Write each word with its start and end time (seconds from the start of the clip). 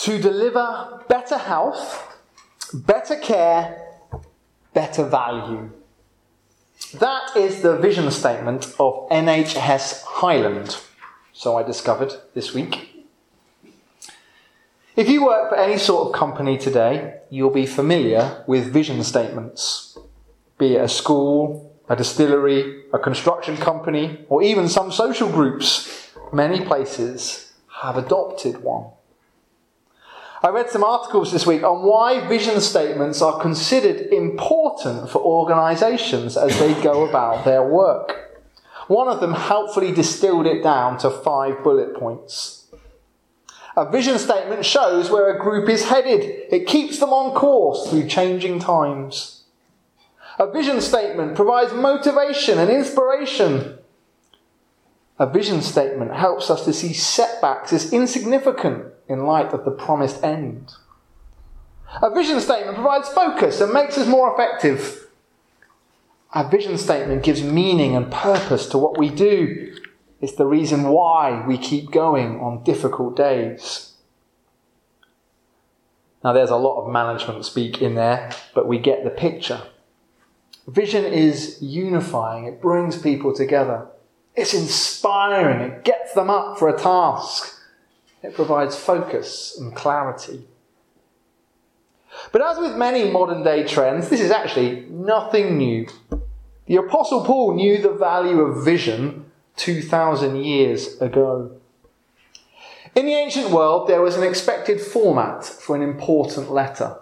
to 0.00 0.18
deliver 0.18 1.04
better 1.08 1.36
health, 1.36 2.16
better 2.72 3.16
care, 3.16 3.86
better 4.72 5.04
value. 5.04 5.70
That 6.94 7.36
is 7.36 7.60
the 7.60 7.76
vision 7.76 8.10
statement 8.10 8.64
of 8.80 9.06
NHS 9.10 10.02
Highland, 10.04 10.78
so 11.34 11.58
I 11.58 11.62
discovered 11.64 12.14
this 12.32 12.54
week. 12.54 13.06
If 14.96 15.10
you 15.10 15.26
work 15.26 15.50
for 15.50 15.56
any 15.56 15.76
sort 15.76 16.08
of 16.08 16.14
company 16.14 16.56
today, 16.56 17.20
you'll 17.28 17.50
be 17.50 17.66
familiar 17.66 18.42
with 18.46 18.72
vision 18.72 19.04
statements, 19.04 19.98
be 20.56 20.76
it 20.76 20.80
a 20.80 20.88
school, 20.88 21.76
a 21.90 21.96
distillery, 21.96 22.84
a 22.94 22.98
construction 22.98 23.58
company, 23.58 24.24
or 24.30 24.42
even 24.42 24.66
some 24.66 24.92
social 24.92 25.28
groups. 25.28 26.10
Many 26.32 26.64
places 26.64 27.52
have 27.82 27.98
adopted 27.98 28.62
one. 28.62 28.86
I 30.42 30.48
read 30.48 30.70
some 30.70 30.82
articles 30.82 31.32
this 31.32 31.46
week 31.46 31.62
on 31.62 31.82
why 31.82 32.26
vision 32.26 32.62
statements 32.62 33.20
are 33.20 33.38
considered 33.38 34.00
important 34.10 35.10
for 35.10 35.18
organisations 35.18 36.34
as 36.34 36.58
they 36.58 36.80
go 36.82 37.06
about 37.06 37.44
their 37.44 37.62
work. 37.62 38.40
One 38.88 39.08
of 39.08 39.20
them 39.20 39.34
helpfully 39.34 39.92
distilled 39.92 40.46
it 40.46 40.62
down 40.62 40.96
to 40.98 41.10
five 41.10 41.62
bullet 41.62 41.94
points. 41.94 42.68
A 43.76 43.90
vision 43.90 44.18
statement 44.18 44.64
shows 44.64 45.10
where 45.10 45.30
a 45.30 45.38
group 45.38 45.68
is 45.68 45.90
headed. 45.90 46.22
It 46.50 46.66
keeps 46.66 46.98
them 46.98 47.10
on 47.10 47.34
course 47.34 47.90
through 47.90 48.08
changing 48.08 48.60
times. 48.60 49.44
A 50.38 50.50
vision 50.50 50.80
statement 50.80 51.36
provides 51.36 51.74
motivation 51.74 52.58
and 52.58 52.70
inspiration. 52.70 53.78
A 55.18 55.26
vision 55.26 55.60
statement 55.60 56.14
helps 56.14 56.48
us 56.48 56.64
to 56.64 56.72
see 56.72 56.94
setbacks 56.94 57.74
as 57.74 57.92
insignificant 57.92 58.86
in 59.10 59.26
light 59.26 59.52
of 59.52 59.64
the 59.64 59.70
promised 59.70 60.22
end. 60.22 60.72
A 62.00 62.14
vision 62.14 62.40
statement 62.40 62.76
provides 62.76 63.08
focus 63.08 63.60
and 63.60 63.72
makes 63.72 63.98
us 63.98 64.06
more 64.06 64.32
effective. 64.32 65.08
A 66.32 66.48
vision 66.48 66.78
statement 66.78 67.24
gives 67.24 67.42
meaning 67.42 67.96
and 67.96 68.10
purpose 68.10 68.66
to 68.68 68.78
what 68.78 68.96
we 68.96 69.10
do. 69.10 69.76
It's 70.20 70.36
the 70.36 70.46
reason 70.46 70.84
why 70.84 71.44
we 71.46 71.58
keep 71.58 71.90
going 71.90 72.38
on 72.38 72.62
difficult 72.62 73.16
days. 73.16 73.94
Now, 76.22 76.32
there's 76.32 76.50
a 76.50 76.56
lot 76.56 76.84
of 76.84 76.92
management 76.92 77.44
speak 77.44 77.82
in 77.82 77.96
there, 77.96 78.30
but 78.54 78.68
we 78.68 78.78
get 78.78 79.02
the 79.02 79.10
picture. 79.10 79.62
Vision 80.68 81.04
is 81.04 81.60
unifying, 81.60 82.44
it 82.44 82.60
brings 82.60 82.96
people 82.96 83.34
together. 83.34 83.88
It's 84.36 84.54
inspiring, 84.54 85.60
it 85.60 85.84
gets 85.84 86.12
them 86.12 86.30
up 86.30 86.58
for 86.58 86.68
a 86.68 86.78
task. 86.78 87.59
It 88.22 88.34
provides 88.34 88.76
focus 88.76 89.56
and 89.58 89.74
clarity. 89.74 90.44
But 92.32 92.42
as 92.42 92.58
with 92.58 92.76
many 92.76 93.10
modern 93.10 93.42
day 93.42 93.66
trends, 93.66 94.08
this 94.08 94.20
is 94.20 94.30
actually 94.30 94.86
nothing 94.90 95.56
new. 95.56 95.86
The 96.66 96.76
Apostle 96.76 97.24
Paul 97.24 97.54
knew 97.54 97.78
the 97.78 97.92
value 97.92 98.40
of 98.40 98.64
vision 98.64 99.30
2,000 99.56 100.36
years 100.36 101.00
ago. 101.00 101.52
In 102.94 103.06
the 103.06 103.14
ancient 103.14 103.50
world, 103.50 103.88
there 103.88 104.02
was 104.02 104.16
an 104.16 104.24
expected 104.24 104.80
format 104.80 105.44
for 105.44 105.76
an 105.76 105.82
important 105.82 106.50
letter. 106.50 106.96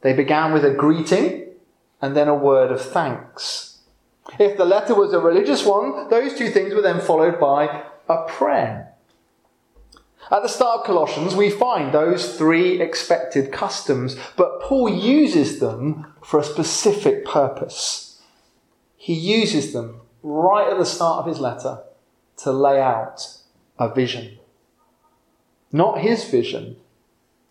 They 0.00 0.14
began 0.14 0.52
with 0.52 0.64
a 0.64 0.74
greeting 0.74 1.48
and 2.00 2.16
then 2.16 2.28
a 2.28 2.34
word 2.34 2.72
of 2.72 2.80
thanks. 2.80 3.78
If 4.38 4.56
the 4.56 4.64
letter 4.64 4.94
was 4.94 5.12
a 5.12 5.20
religious 5.20 5.64
one, 5.64 6.08
those 6.08 6.34
two 6.34 6.50
things 6.50 6.74
were 6.74 6.80
then 6.80 7.00
followed 7.00 7.38
by 7.38 7.84
a 8.08 8.24
prayer. 8.28 8.89
At 10.32 10.42
the 10.42 10.48
start 10.48 10.80
of 10.80 10.86
Colossians, 10.86 11.34
we 11.34 11.50
find 11.50 11.92
those 11.92 12.38
three 12.38 12.80
expected 12.80 13.50
customs, 13.50 14.16
but 14.36 14.60
Paul 14.60 14.88
uses 14.88 15.58
them 15.58 16.14
for 16.22 16.38
a 16.38 16.44
specific 16.44 17.24
purpose. 17.24 18.22
He 18.96 19.12
uses 19.12 19.72
them 19.72 20.02
right 20.22 20.70
at 20.70 20.78
the 20.78 20.86
start 20.86 21.20
of 21.20 21.26
his 21.26 21.40
letter 21.40 21.80
to 22.38 22.52
lay 22.52 22.80
out 22.80 23.38
a 23.76 23.92
vision. 23.92 24.38
Not 25.72 25.98
his 25.98 26.24
vision, 26.24 26.76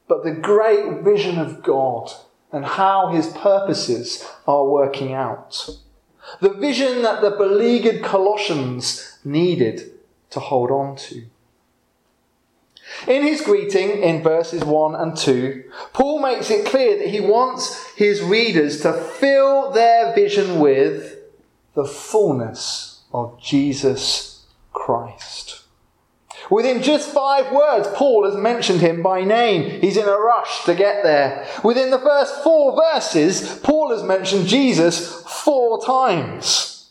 but 0.08 0.24
the 0.24 0.32
great 0.32 1.02
vision 1.02 1.38
of 1.38 1.62
God 1.62 2.12
and 2.52 2.66
how 2.66 3.10
his 3.10 3.28
purposes 3.28 4.26
are 4.48 4.66
working 4.66 5.12
out. 5.12 5.70
The 6.40 6.54
vision 6.54 7.02
that 7.02 7.22
the 7.22 7.32
beleaguered 7.32 8.04
Colossians 8.04 9.20
needed 9.26 9.92
to 10.30 10.40
hold 10.40 10.72
on 10.72 10.96
to. 10.96 11.26
In 13.08 13.24
his 13.24 13.42
greeting 13.42 14.02
in 14.02 14.24
verses 14.24 14.64
1 14.64 14.96
and 14.96 15.16
2, 15.16 15.64
Paul 15.94 16.22
makes 16.22 16.50
it 16.50 16.66
clear 16.66 16.98
that 16.98 17.08
he 17.08 17.20
wants 17.20 17.94
his 17.94 18.22
readers 18.22 18.82
to 18.82 18.94
fill 18.94 19.72
their 19.72 20.14
vision 20.14 20.60
with 20.60 21.18
the 21.76 21.86
fullness 21.86 23.04
of 23.14 23.40
Jesus 23.42 24.46
Christ. 24.74 25.64
Within 26.50 26.82
just 26.82 27.12
five 27.12 27.52
words, 27.52 27.88
Paul 27.94 28.26
has 28.26 28.36
mentioned 28.36 28.82
him 28.82 29.04
by 29.04 29.24
name. 29.24 29.82
He's 29.82 29.98
in 29.98 30.08
a 30.08 30.18
rush 30.18 30.64
to 30.66 30.74
get 30.74 31.04
there. 31.04 31.46
Within 31.64 31.92
the 31.92 32.00
first 32.00 32.44
four 32.44 32.76
verses, 32.76 33.60
Paul 33.60 33.92
has 33.92 34.04
mentioned 34.04 34.48
Jesus 34.48 35.24
four 35.24 35.84
times. 35.86 36.90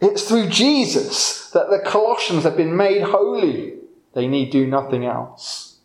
It's 0.00 0.28
through 0.28 0.50
Jesus 0.50 1.50
that 1.50 1.70
the 1.70 1.78
Colossians 1.78 2.42
have 2.44 2.56
been 2.56 2.76
made 2.76 3.02
holy. 3.02 3.75
They 4.16 4.28
need 4.28 4.48
do 4.50 4.66
nothing 4.66 5.04
else. 5.04 5.76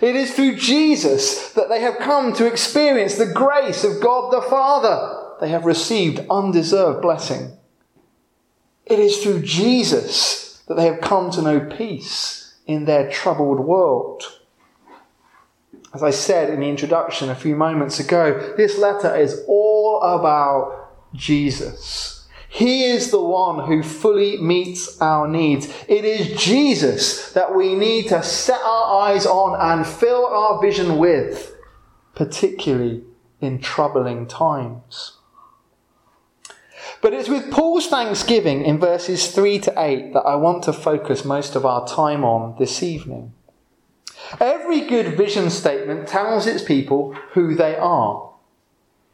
It 0.00 0.14
is 0.14 0.32
through 0.32 0.54
Jesus 0.54 1.52
that 1.54 1.68
they 1.68 1.80
have 1.80 1.98
come 1.98 2.32
to 2.34 2.46
experience 2.46 3.16
the 3.16 3.26
grace 3.26 3.82
of 3.82 4.00
God 4.00 4.32
the 4.32 4.48
Father. 4.48 5.36
They 5.40 5.48
have 5.48 5.64
received 5.64 6.24
undeserved 6.30 7.02
blessing. 7.02 7.50
It 8.86 9.00
is 9.00 9.18
through 9.18 9.42
Jesus 9.42 10.62
that 10.68 10.76
they 10.76 10.86
have 10.86 11.00
come 11.00 11.32
to 11.32 11.42
know 11.42 11.58
peace 11.58 12.54
in 12.64 12.84
their 12.84 13.10
troubled 13.10 13.58
world. 13.58 14.22
As 15.92 16.04
I 16.04 16.10
said 16.10 16.48
in 16.48 16.60
the 16.60 16.68
introduction 16.68 17.28
a 17.28 17.34
few 17.34 17.56
moments 17.56 17.98
ago, 17.98 18.54
this 18.56 18.78
letter 18.78 19.16
is 19.16 19.42
all 19.48 20.00
about 20.00 20.92
Jesus. 21.12 22.19
He 22.52 22.82
is 22.82 23.12
the 23.12 23.22
one 23.22 23.66
who 23.68 23.80
fully 23.80 24.36
meets 24.36 25.00
our 25.00 25.28
needs. 25.28 25.72
It 25.86 26.04
is 26.04 26.42
Jesus 26.42 27.32
that 27.32 27.54
we 27.54 27.76
need 27.76 28.08
to 28.08 28.24
set 28.24 28.60
our 28.60 29.02
eyes 29.02 29.24
on 29.24 29.56
and 29.58 29.86
fill 29.86 30.26
our 30.26 30.60
vision 30.60 30.98
with, 30.98 31.54
particularly 32.16 33.04
in 33.40 33.60
troubling 33.60 34.26
times. 34.26 35.16
But 37.00 37.14
it's 37.14 37.28
with 37.28 37.52
Paul's 37.52 37.86
thanksgiving 37.86 38.64
in 38.64 38.80
verses 38.80 39.30
3 39.32 39.60
to 39.60 39.74
8 39.76 40.12
that 40.12 40.20
I 40.20 40.34
want 40.34 40.64
to 40.64 40.72
focus 40.72 41.24
most 41.24 41.54
of 41.54 41.64
our 41.64 41.86
time 41.86 42.24
on 42.24 42.56
this 42.58 42.82
evening. 42.82 43.32
Every 44.40 44.80
good 44.80 45.16
vision 45.16 45.50
statement 45.50 46.08
tells 46.08 46.48
its 46.48 46.64
people 46.64 47.14
who 47.34 47.54
they 47.54 47.76
are. 47.76 48.29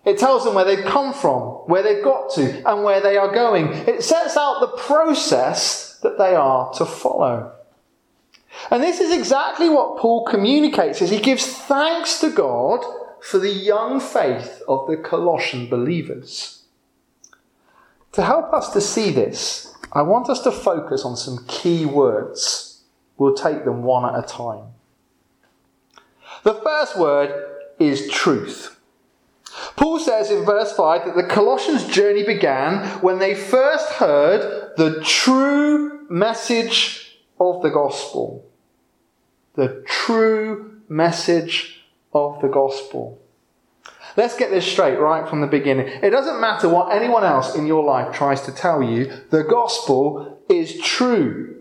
It 0.06 0.18
tells 0.18 0.44
them 0.44 0.54
where 0.54 0.64
they've 0.64 0.84
come 0.84 1.12
from, 1.12 1.42
where 1.66 1.82
they've 1.82 2.02
got 2.02 2.32
to, 2.34 2.70
and 2.70 2.84
where 2.84 3.00
they 3.00 3.16
are 3.16 3.34
going. 3.34 3.72
It 3.72 4.04
sets 4.04 4.36
out 4.36 4.60
the 4.60 4.68
process 4.68 5.98
that 5.98 6.16
they 6.16 6.36
are 6.36 6.72
to 6.74 6.86
follow. 6.86 7.52
And 8.70 8.82
this 8.82 9.00
is 9.00 9.12
exactly 9.12 9.68
what 9.68 9.98
Paul 9.98 10.24
communicates 10.24 11.02
as 11.02 11.10
he 11.10 11.18
gives 11.18 11.44
thanks 11.44 12.20
to 12.20 12.30
God 12.30 12.84
for 13.20 13.38
the 13.38 13.50
young 13.50 13.98
faith 13.98 14.62
of 14.68 14.86
the 14.86 14.96
Colossian 14.96 15.68
believers. 15.68 16.62
To 18.12 18.22
help 18.22 18.52
us 18.52 18.72
to 18.74 18.80
see 18.80 19.10
this, 19.10 19.74
I 19.92 20.02
want 20.02 20.30
us 20.30 20.40
to 20.42 20.52
focus 20.52 21.04
on 21.04 21.16
some 21.16 21.44
key 21.48 21.84
words. 21.84 22.84
We'll 23.18 23.34
take 23.34 23.64
them 23.64 23.82
one 23.82 24.04
at 24.04 24.24
a 24.24 24.26
time. 24.26 24.68
The 26.44 26.54
first 26.54 26.96
word 26.96 27.34
is 27.80 28.08
truth. 28.08 28.75
Paul 29.76 29.98
says 29.98 30.30
in 30.30 30.44
verse 30.44 30.72
5 30.72 31.06
that 31.06 31.16
the 31.16 31.26
Colossians' 31.28 31.86
journey 31.86 32.24
began 32.24 33.00
when 33.00 33.18
they 33.18 33.34
first 33.34 33.90
heard 33.92 34.72
the 34.76 35.02
true 35.02 36.06
message 36.10 37.18
of 37.40 37.62
the 37.62 37.70
gospel. 37.70 38.44
The 39.54 39.82
true 39.86 40.80
message 40.88 41.84
of 42.12 42.40
the 42.40 42.48
gospel. 42.48 43.18
Let's 44.16 44.36
get 44.36 44.50
this 44.50 44.66
straight 44.66 44.98
right 44.98 45.28
from 45.28 45.40
the 45.40 45.46
beginning. 45.46 45.88
It 45.88 46.10
doesn't 46.10 46.40
matter 46.40 46.68
what 46.68 46.94
anyone 46.94 47.24
else 47.24 47.54
in 47.54 47.66
your 47.66 47.84
life 47.84 48.14
tries 48.14 48.42
to 48.42 48.52
tell 48.52 48.82
you, 48.82 49.12
the 49.30 49.42
gospel 49.42 50.42
is 50.48 50.80
true. 50.80 51.60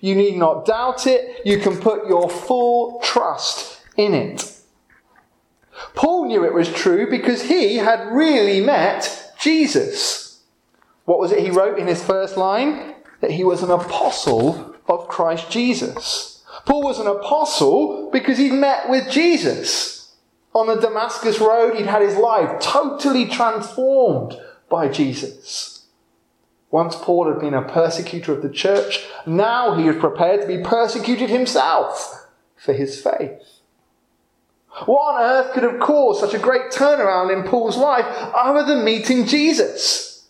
You 0.00 0.14
need 0.14 0.36
not 0.36 0.64
doubt 0.64 1.06
it. 1.06 1.44
You 1.44 1.58
can 1.58 1.76
put 1.76 2.06
your 2.06 2.28
full 2.28 3.00
trust 3.00 3.80
in 3.96 4.14
it. 4.14 4.57
Paul 5.94 6.26
knew 6.26 6.44
it 6.44 6.54
was 6.54 6.72
true 6.72 7.08
because 7.08 7.42
he 7.42 7.76
had 7.76 8.12
really 8.12 8.60
met 8.60 9.32
Jesus. 9.40 10.42
What 11.04 11.18
was 11.18 11.32
it 11.32 11.40
he 11.40 11.50
wrote 11.50 11.78
in 11.78 11.86
his 11.86 12.02
first 12.02 12.36
line? 12.36 12.94
That 13.20 13.32
he 13.32 13.44
was 13.44 13.62
an 13.62 13.70
apostle 13.70 14.76
of 14.86 15.08
Christ 15.08 15.50
Jesus. 15.50 16.42
Paul 16.64 16.82
was 16.82 16.98
an 16.98 17.06
apostle 17.06 18.10
because 18.10 18.38
he'd 18.38 18.52
met 18.52 18.88
with 18.88 19.10
Jesus. 19.10 20.14
On 20.54 20.66
the 20.66 20.76
Damascus 20.76 21.40
Road, 21.40 21.76
he'd 21.76 21.86
had 21.86 22.02
his 22.02 22.16
life 22.16 22.60
totally 22.60 23.26
transformed 23.26 24.38
by 24.68 24.88
Jesus. 24.88 25.86
Once 26.70 26.96
Paul 26.96 27.28
had 27.28 27.40
been 27.40 27.54
a 27.54 27.62
persecutor 27.62 28.32
of 28.32 28.42
the 28.42 28.50
church, 28.50 29.06
now 29.26 29.74
he 29.74 29.84
was 29.84 29.96
prepared 29.96 30.42
to 30.42 30.46
be 30.46 30.62
persecuted 30.62 31.30
himself 31.30 32.26
for 32.56 32.72
his 32.72 33.00
faith. 33.00 33.57
What 34.86 35.14
on 35.14 35.22
earth 35.22 35.52
could 35.52 35.62
have 35.62 35.80
caused 35.80 36.20
such 36.20 36.34
a 36.34 36.38
great 36.38 36.70
turnaround 36.70 37.32
in 37.32 37.48
Paul's 37.48 37.76
life 37.76 38.06
other 38.34 38.64
than 38.64 38.84
meeting 38.84 39.26
Jesus? 39.26 40.28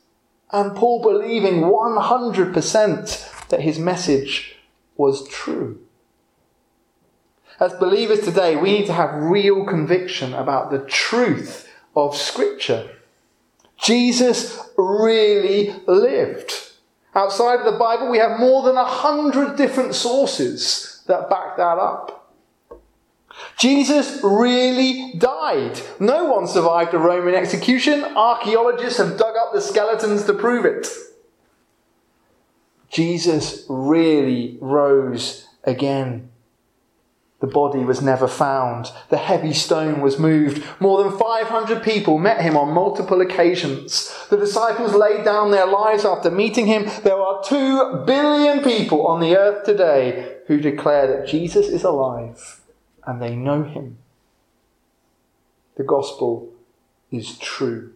And 0.50 0.74
Paul 0.76 1.02
believing 1.02 1.62
100% 1.62 3.48
that 3.48 3.60
his 3.60 3.78
message 3.78 4.56
was 4.96 5.28
true. 5.28 5.80
As 7.60 7.72
believers 7.74 8.20
today, 8.20 8.56
we 8.56 8.72
need 8.72 8.86
to 8.86 8.92
have 8.92 9.14
real 9.14 9.64
conviction 9.64 10.32
about 10.32 10.70
the 10.70 10.78
truth 10.80 11.68
of 11.96 12.16
Scripture. 12.16 12.88
Jesus 13.76 14.60
really 14.76 15.74
lived. 15.86 16.52
Outside 17.14 17.60
of 17.60 17.64
the 17.64 17.78
Bible, 17.78 18.10
we 18.10 18.18
have 18.18 18.38
more 18.38 18.62
than 18.62 18.76
a 18.76 18.84
hundred 18.84 19.56
different 19.56 19.94
sources 19.94 21.02
that 21.06 21.28
back 21.28 21.56
that 21.56 21.78
up. 21.78 22.17
Jesus 23.58 24.20
really 24.22 25.14
died. 25.18 25.80
No 25.98 26.26
one 26.26 26.46
survived 26.46 26.94
a 26.94 26.98
Roman 26.98 27.34
execution. 27.34 28.04
Archaeologists 28.04 28.98
have 28.98 29.18
dug 29.18 29.34
up 29.36 29.52
the 29.52 29.60
skeletons 29.60 30.24
to 30.24 30.32
prove 30.32 30.64
it. 30.64 30.86
Jesus 32.88 33.66
really 33.68 34.58
rose 34.60 35.48
again. 35.64 36.30
The 37.40 37.48
body 37.48 37.80
was 37.80 38.00
never 38.00 38.28
found. 38.28 38.92
The 39.10 39.16
heavy 39.16 39.52
stone 39.52 40.00
was 40.00 40.20
moved. 40.20 40.64
More 40.80 41.02
than 41.02 41.18
500 41.18 41.82
people 41.82 42.18
met 42.18 42.40
him 42.40 42.56
on 42.56 42.72
multiple 42.72 43.20
occasions. 43.20 44.12
The 44.30 44.36
disciples 44.36 44.94
laid 44.94 45.24
down 45.24 45.50
their 45.50 45.66
lives 45.66 46.04
after 46.04 46.30
meeting 46.30 46.66
him. 46.66 46.88
There 47.02 47.20
are 47.20 47.42
2 47.42 48.04
billion 48.06 48.62
people 48.62 49.06
on 49.06 49.20
the 49.20 49.36
earth 49.36 49.64
today 49.64 50.38
who 50.46 50.60
declare 50.60 51.06
that 51.08 51.28
Jesus 51.28 51.66
is 51.66 51.82
alive 51.82 52.60
and 53.08 53.22
they 53.22 53.34
know 53.34 53.62
him. 53.62 53.96
The 55.78 55.82
gospel 55.82 56.52
is 57.10 57.38
true. 57.38 57.94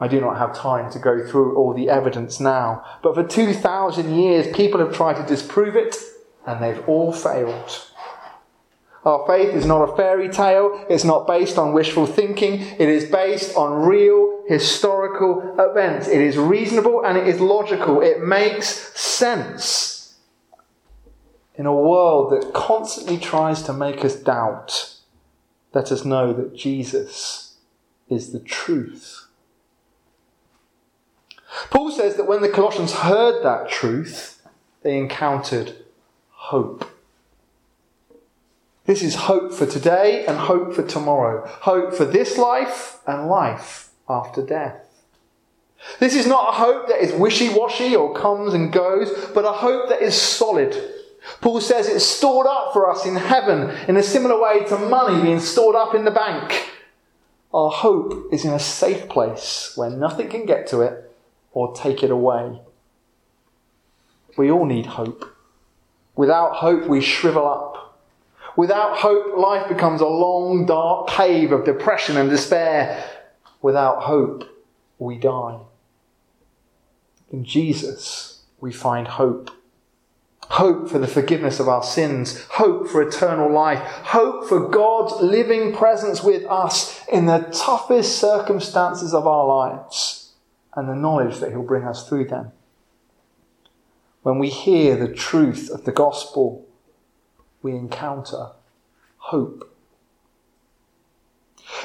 I 0.00 0.08
do 0.08 0.22
not 0.22 0.38
have 0.38 0.56
time 0.56 0.90
to 0.92 0.98
go 0.98 1.26
through 1.26 1.54
all 1.54 1.74
the 1.74 1.90
evidence 1.90 2.40
now, 2.40 2.82
but 3.02 3.14
for 3.14 3.22
2,000 3.22 4.18
years 4.18 4.56
people 4.56 4.80
have 4.80 4.94
tried 4.94 5.16
to 5.20 5.26
disprove 5.26 5.76
it 5.76 5.96
and 6.46 6.62
they've 6.62 6.82
all 6.88 7.12
failed. 7.12 7.88
Our 9.04 9.26
faith 9.26 9.54
is 9.54 9.66
not 9.66 9.82
a 9.82 9.94
fairy 9.94 10.30
tale. 10.30 10.86
It's 10.88 11.04
not 11.04 11.26
based 11.26 11.58
on 11.58 11.74
wishful 11.74 12.06
thinking. 12.06 12.60
It 12.60 12.88
is 12.88 13.10
based 13.10 13.54
on 13.54 13.86
real 13.86 14.44
historical 14.48 15.56
events. 15.58 16.08
It 16.08 16.22
is 16.22 16.38
reasonable 16.38 17.04
and 17.04 17.18
it 17.18 17.26
is 17.26 17.38
logical. 17.38 18.00
It 18.00 18.22
makes 18.22 18.98
sense. 18.98 19.99
In 21.60 21.66
a 21.66 21.74
world 21.74 22.32
that 22.32 22.54
constantly 22.54 23.18
tries 23.18 23.62
to 23.64 23.74
make 23.74 24.02
us 24.02 24.16
doubt, 24.16 24.94
let 25.74 25.92
us 25.92 26.06
know 26.06 26.32
that 26.32 26.56
Jesus 26.56 27.58
is 28.08 28.32
the 28.32 28.40
truth. 28.40 29.26
Paul 31.68 31.90
says 31.90 32.16
that 32.16 32.26
when 32.26 32.40
the 32.40 32.48
Colossians 32.48 32.94
heard 32.94 33.44
that 33.44 33.68
truth, 33.68 34.40
they 34.80 34.96
encountered 34.96 35.76
hope. 36.30 36.90
This 38.86 39.02
is 39.02 39.14
hope 39.14 39.52
for 39.52 39.66
today 39.66 40.24
and 40.24 40.38
hope 40.38 40.72
for 40.72 40.86
tomorrow. 40.86 41.46
Hope 41.46 41.92
for 41.92 42.06
this 42.06 42.38
life 42.38 43.00
and 43.06 43.28
life 43.28 43.90
after 44.08 44.40
death. 44.40 44.80
This 45.98 46.14
is 46.14 46.26
not 46.26 46.54
a 46.54 46.56
hope 46.56 46.88
that 46.88 47.04
is 47.04 47.12
wishy 47.12 47.50
washy 47.50 47.94
or 47.94 48.14
comes 48.14 48.54
and 48.54 48.72
goes, 48.72 49.10
but 49.34 49.44
a 49.44 49.52
hope 49.52 49.90
that 49.90 50.00
is 50.00 50.14
solid. 50.14 50.74
Paul 51.40 51.60
says 51.60 51.88
it's 51.88 52.04
stored 52.04 52.46
up 52.46 52.72
for 52.72 52.90
us 52.90 53.04
in 53.04 53.16
heaven 53.16 53.70
in 53.88 53.96
a 53.96 54.02
similar 54.02 54.40
way 54.40 54.64
to 54.64 54.78
money 54.78 55.22
being 55.22 55.40
stored 55.40 55.76
up 55.76 55.94
in 55.94 56.04
the 56.04 56.10
bank. 56.10 56.70
Our 57.52 57.70
hope 57.70 58.28
is 58.32 58.44
in 58.44 58.52
a 58.52 58.58
safe 58.58 59.08
place 59.08 59.72
where 59.74 59.90
nothing 59.90 60.28
can 60.28 60.46
get 60.46 60.66
to 60.68 60.80
it 60.82 61.12
or 61.52 61.74
take 61.74 62.02
it 62.02 62.10
away. 62.10 62.60
We 64.36 64.50
all 64.50 64.64
need 64.64 64.86
hope. 64.86 65.36
Without 66.14 66.56
hope, 66.56 66.86
we 66.86 67.00
shrivel 67.00 67.46
up. 67.46 67.98
Without 68.56 68.98
hope, 68.98 69.36
life 69.36 69.68
becomes 69.68 70.00
a 70.00 70.06
long, 70.06 70.66
dark 70.66 71.08
cave 71.08 71.52
of 71.52 71.64
depression 71.64 72.16
and 72.16 72.30
despair. 72.30 73.04
Without 73.62 74.02
hope, 74.02 74.44
we 74.98 75.18
die. 75.18 75.58
In 77.32 77.44
Jesus, 77.44 78.42
we 78.60 78.72
find 78.72 79.08
hope. 79.08 79.50
Hope 80.50 80.90
for 80.90 80.98
the 80.98 81.06
forgiveness 81.06 81.60
of 81.60 81.68
our 81.68 81.82
sins, 81.82 82.44
hope 82.50 82.88
for 82.88 83.00
eternal 83.00 83.52
life, 83.52 83.78
hope 83.78 84.48
for 84.48 84.68
God's 84.68 85.22
living 85.22 85.72
presence 85.72 86.24
with 86.24 86.44
us 86.46 87.06
in 87.06 87.26
the 87.26 87.48
toughest 87.52 88.18
circumstances 88.18 89.14
of 89.14 89.28
our 89.28 89.46
lives, 89.46 90.32
and 90.74 90.88
the 90.88 90.96
knowledge 90.96 91.38
that 91.38 91.50
He'll 91.50 91.62
bring 91.62 91.84
us 91.84 92.08
through 92.08 92.26
them. 92.26 92.50
When 94.22 94.40
we 94.40 94.48
hear 94.48 94.96
the 94.96 95.14
truth 95.14 95.70
of 95.70 95.84
the 95.84 95.92
gospel, 95.92 96.66
we 97.62 97.70
encounter 97.70 98.48
hope. 99.18 99.72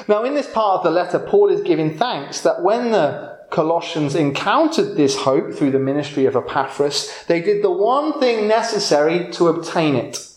Now, 0.08 0.24
in 0.24 0.34
this 0.34 0.50
part 0.50 0.78
of 0.78 0.82
the 0.82 0.90
letter, 0.90 1.20
Paul 1.20 1.50
is 1.50 1.60
giving 1.60 1.96
thanks 1.96 2.40
that 2.40 2.62
when 2.64 2.90
the 2.90 3.35
Colossians 3.50 4.14
encountered 4.14 4.96
this 4.96 5.18
hope 5.18 5.54
through 5.54 5.70
the 5.70 5.78
ministry 5.78 6.26
of 6.26 6.36
Epaphras, 6.36 7.24
they 7.28 7.40
did 7.40 7.62
the 7.62 7.70
one 7.70 8.18
thing 8.18 8.48
necessary 8.48 9.30
to 9.32 9.48
obtain 9.48 9.94
it. 9.94 10.28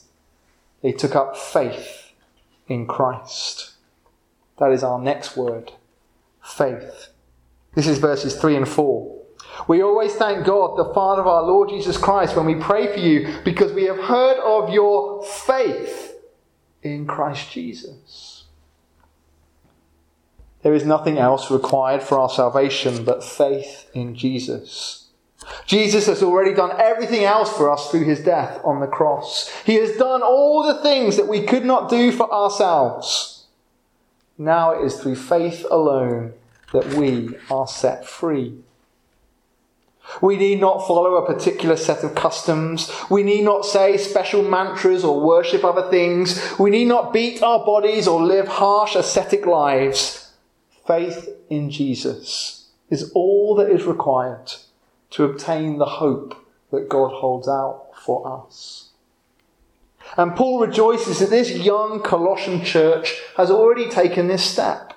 They 0.81 0.91
took 0.91 1.15
up 1.15 1.37
faith 1.37 2.11
in 2.67 2.85
Christ. 2.85 3.73
That 4.59 4.71
is 4.71 4.83
our 4.83 4.99
next 4.99 5.35
word 5.35 5.71
faith. 6.41 7.09
This 7.75 7.87
is 7.87 7.97
verses 7.97 8.35
3 8.35 8.57
and 8.57 8.67
4. 8.67 9.19
We 9.67 9.81
always 9.81 10.13
thank 10.15 10.45
God, 10.45 10.77
the 10.77 10.93
Father 10.93 11.21
of 11.21 11.27
our 11.27 11.43
Lord 11.43 11.69
Jesus 11.69 11.97
Christ, 11.97 12.35
when 12.35 12.45
we 12.45 12.55
pray 12.55 12.91
for 12.91 12.99
you 12.99 13.39
because 13.43 13.73
we 13.73 13.85
have 13.85 13.99
heard 13.99 14.37
of 14.39 14.73
your 14.73 15.23
faith 15.23 16.15
in 16.81 17.05
Christ 17.05 17.51
Jesus. 17.51 18.38
There 20.61 20.73
is 20.73 20.85
nothing 20.85 21.17
else 21.17 21.49
required 21.49 22.03
for 22.03 22.19
our 22.19 22.29
salvation 22.29 23.03
but 23.03 23.23
faith 23.23 23.89
in 23.93 24.15
Jesus. 24.15 25.07
Jesus 25.65 26.07
has 26.07 26.21
already 26.21 26.53
done 26.53 26.73
everything 26.79 27.23
else 27.23 27.55
for 27.55 27.71
us 27.71 27.89
through 27.89 28.03
his 28.03 28.19
death 28.19 28.59
on 28.63 28.79
the 28.79 28.87
cross. 28.87 29.49
He 29.65 29.75
has 29.75 29.97
done 29.97 30.21
all 30.21 30.63
the 30.63 30.81
things 30.81 31.15
that 31.17 31.27
we 31.27 31.43
could 31.43 31.65
not 31.65 31.89
do 31.89 32.11
for 32.11 32.31
ourselves. 32.31 33.45
Now 34.37 34.71
it 34.71 34.85
is 34.85 34.99
through 34.99 35.15
faith 35.15 35.65
alone 35.71 36.33
that 36.73 36.93
we 36.93 37.35
are 37.49 37.67
set 37.67 38.05
free. 38.05 38.59
We 40.21 40.37
need 40.37 40.59
not 40.59 40.87
follow 40.87 41.15
a 41.15 41.25
particular 41.25 41.77
set 41.77 42.03
of 42.03 42.15
customs. 42.15 42.91
We 43.09 43.23
need 43.23 43.43
not 43.43 43.65
say 43.65 43.95
special 43.97 44.41
mantras 44.41 45.03
or 45.03 45.21
worship 45.21 45.63
other 45.63 45.89
things. 45.89 46.57
We 46.59 46.71
need 46.71 46.87
not 46.87 47.13
beat 47.13 47.43
our 47.43 47.63
bodies 47.63 48.07
or 48.07 48.21
live 48.21 48.47
harsh 48.47 48.95
ascetic 48.95 49.45
lives. 49.45 50.28
Faith 50.89 51.29
in 51.51 51.69
Jesus 51.69 52.69
is 52.89 53.11
all 53.13 53.53
that 53.53 53.69
is 53.69 53.83
required 53.83 54.53
to 55.11 55.23
obtain 55.23 55.77
the 55.77 55.85
hope 55.85 56.47
that 56.71 56.89
God 56.89 57.11
holds 57.11 57.47
out 57.47 57.91
for 57.93 58.43
us. 58.43 58.89
And 60.17 60.35
Paul 60.35 60.65
rejoices 60.65 61.19
that 61.19 61.29
this 61.29 61.51
young 61.51 62.01
Colossian 62.01 62.65
church 62.65 63.21
has 63.37 63.51
already 63.51 63.87
taken 63.87 64.27
this 64.27 64.43
step. 64.43 64.95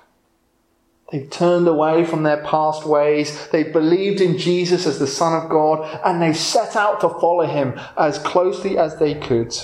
They've 1.11 1.29
turned 1.29 1.67
away 1.67 2.05
from 2.05 2.23
their 2.23 2.43
past 2.43 2.87
ways. 2.87 3.47
They 3.49 3.61
believed 3.61 4.19
in 4.19 4.39
Jesus 4.39 4.87
as 4.87 4.97
the 4.97 5.05
Son 5.05 5.43
of 5.43 5.47
God, 5.47 6.01
and 6.03 6.19
they 6.19 6.33
set 6.33 6.75
out 6.75 7.01
to 7.01 7.09
follow 7.09 7.45
him 7.45 7.79
as 7.95 8.17
closely 8.17 8.79
as 8.79 8.97
they 8.97 9.13
could. 9.13 9.55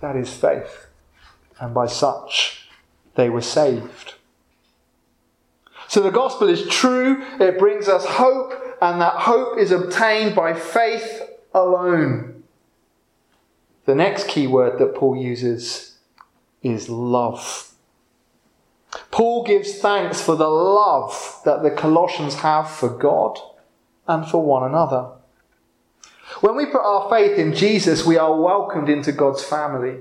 That 0.00 0.16
is 0.16 0.32
faith. 0.32 0.86
And 1.60 1.74
by 1.74 1.88
such, 1.88 2.70
they 3.16 3.28
were 3.28 3.42
saved. 3.42 4.14
So 5.88 6.00
the 6.02 6.10
gospel 6.10 6.48
is 6.48 6.68
true, 6.68 7.24
it 7.40 7.58
brings 7.58 7.88
us 7.88 8.04
hope, 8.04 8.52
and 8.80 9.00
that 9.00 9.14
hope 9.14 9.58
is 9.58 9.72
obtained 9.72 10.34
by 10.34 10.54
faith 10.54 11.22
alone. 11.54 12.44
The 13.86 13.94
next 13.94 14.28
key 14.28 14.46
word 14.46 14.78
that 14.78 14.94
Paul 14.94 15.16
uses 15.16 15.96
is 16.62 16.90
love. 16.90 17.72
Paul 19.10 19.44
gives 19.44 19.78
thanks 19.78 20.20
for 20.20 20.36
the 20.36 20.48
love 20.48 21.40
that 21.44 21.62
the 21.62 21.70
Colossians 21.70 22.36
have 22.36 22.70
for 22.70 22.90
God 22.90 23.38
and 24.06 24.26
for 24.26 24.42
one 24.42 24.64
another. 24.64 25.12
When 26.40 26.54
we 26.54 26.66
put 26.66 26.82
our 26.82 27.08
faith 27.08 27.38
in 27.38 27.54
Jesus, 27.54 28.04
we 28.04 28.18
are 28.18 28.38
welcomed 28.38 28.90
into 28.90 29.12
God's 29.12 29.42
family. 29.42 30.00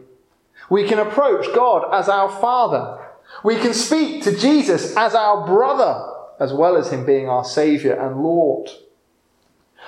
We 0.70 0.86
can 0.86 1.00
approach 1.00 1.46
God 1.56 1.94
as 1.94 2.10
our 2.10 2.30
Father. 2.30 3.07
We 3.44 3.58
can 3.58 3.74
speak 3.74 4.24
to 4.24 4.38
Jesus 4.38 4.96
as 4.96 5.16
our 5.16 5.46
brother, 5.46 6.14
as 6.40 6.54
well 6.54 6.76
as 6.76 6.92
Him 6.92 7.06
being 7.06 7.30
our 7.30 7.44
Saviour 7.44 7.94
and 7.96 8.22
Lord. 8.22 8.70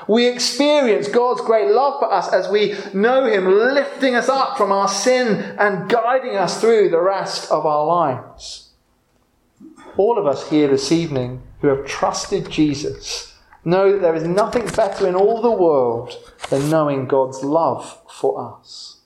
We 0.07 0.27
experience 0.27 1.07
God's 1.07 1.41
great 1.41 1.69
love 1.69 1.99
for 1.99 2.11
us 2.11 2.31
as 2.31 2.47
we 2.47 2.75
know 2.93 3.25
Him 3.25 3.45
lifting 3.45 4.15
us 4.15 4.29
up 4.29 4.57
from 4.57 4.71
our 4.71 4.87
sin 4.87 5.55
and 5.59 5.89
guiding 5.89 6.35
us 6.35 6.61
through 6.61 6.89
the 6.89 7.01
rest 7.01 7.51
of 7.51 7.65
our 7.65 7.85
lives. 7.85 8.69
All 9.97 10.17
of 10.17 10.25
us 10.25 10.49
here 10.49 10.69
this 10.69 10.91
evening 10.91 11.41
who 11.61 11.67
have 11.67 11.85
trusted 11.85 12.49
Jesus 12.49 13.35
know 13.65 13.91
that 13.91 14.01
there 14.01 14.15
is 14.15 14.23
nothing 14.23 14.65
better 14.67 15.07
in 15.07 15.15
all 15.15 15.41
the 15.41 15.51
world 15.51 16.15
than 16.49 16.69
knowing 16.69 17.07
God's 17.07 17.43
love 17.43 17.99
for 18.09 18.57
us. 18.57 18.98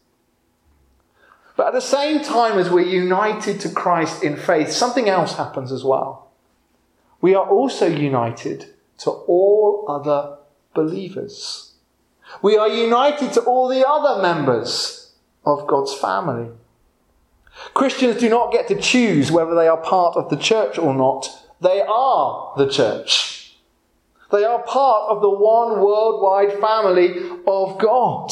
But 1.55 1.67
at 1.67 1.73
the 1.73 1.81
same 1.81 2.23
time 2.23 2.57
as 2.57 2.69
we're 2.69 2.81
united 2.81 3.59
to 3.61 3.69
Christ 3.69 4.23
in 4.23 4.35
faith, 4.35 4.71
something 4.71 5.07
else 5.07 5.35
happens 5.35 5.71
as 5.71 5.83
well. 5.83 6.31
We 7.21 7.35
are 7.35 7.47
also 7.47 7.87
united 7.87 8.73
to 8.99 9.11
all 9.11 9.85
other 9.87 10.37
believers. 10.73 11.73
We 12.41 12.57
are 12.57 12.67
united 12.67 13.33
to 13.33 13.41
all 13.41 13.67
the 13.67 13.87
other 13.87 14.21
members 14.21 15.11
of 15.45 15.67
God's 15.67 15.93
family. 15.93 16.49
Christians 17.73 18.19
do 18.19 18.29
not 18.29 18.51
get 18.51 18.67
to 18.69 18.79
choose 18.79 19.31
whether 19.31 19.53
they 19.53 19.67
are 19.67 19.77
part 19.77 20.17
of 20.17 20.29
the 20.29 20.37
church 20.37 20.77
or 20.77 20.93
not. 20.93 21.29
They 21.61 21.81
are 21.81 22.53
the 22.57 22.67
church. 22.67 23.55
They 24.31 24.43
are 24.43 24.63
part 24.63 25.11
of 25.11 25.21
the 25.21 25.29
one 25.29 25.79
worldwide 25.79 26.59
family 26.59 27.19
of 27.45 27.77
God. 27.77 28.31